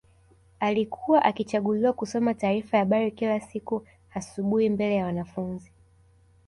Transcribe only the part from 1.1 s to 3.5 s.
akichaguliwa kusoma taarifa ya habari kila